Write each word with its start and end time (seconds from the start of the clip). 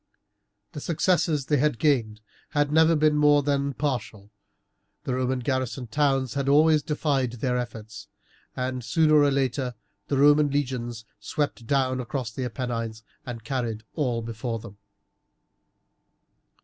The 0.71 0.81
successes 0.81 1.45
they 1.45 1.57
had 1.57 1.77
gained 1.77 2.21
had 2.57 2.71
never 2.71 2.95
been 2.95 3.15
more 3.15 3.43
than 3.43 3.75
partial, 3.75 4.31
the 5.03 5.13
Roman 5.13 5.41
garrison 5.41 5.85
towns 5.85 6.33
had 6.33 6.49
always 6.49 6.81
defied 6.81 7.35
all 7.35 7.39
their 7.39 7.55
efforts, 7.55 8.07
and 8.55 8.83
sooner 8.83 9.13
or 9.21 9.29
later 9.29 9.75
the 10.07 10.17
Roman 10.17 10.49
legions 10.49 11.05
swept 11.19 11.67
down 11.67 11.99
across 11.99 12.31
the 12.31 12.45
Apennines 12.45 13.03
and 13.27 13.43
carried 13.43 13.83
all 13.93 14.23
before 14.23 14.57
them. 14.57 14.79